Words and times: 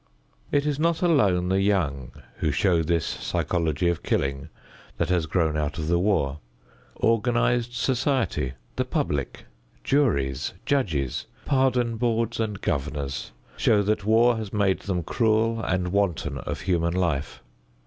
It 0.51 0.65
is 0.65 0.79
not 0.79 1.03
alone 1.03 1.49
the 1.49 1.61
young 1.61 2.11
who 2.37 2.49
show 2.49 2.81
this 2.81 3.05
psychology 3.05 3.87
of 3.87 4.01
killing 4.01 4.49
that 4.97 5.09
has 5.09 5.27
grown 5.27 5.55
out 5.55 5.77
of 5.77 5.89
the 5.89 5.99
war. 5.99 6.39
Organized 6.95 7.73
society, 7.75 8.53
the 8.77 8.83
public, 8.83 9.45
juries, 9.83 10.53
judges, 10.65 11.27
pardon 11.45 11.97
boards 11.97 12.39
and 12.39 12.61
governors, 12.61 13.31
show 13.57 13.83
that 13.83 14.03
war 14.03 14.37
has 14.37 14.51
made 14.51 14.79
them 14.79 15.03
cruel 15.03 15.61
and 15.61 15.89
wanton 15.89 16.39
of 16.39 16.61
human 16.61 16.93
life. 16.95 17.43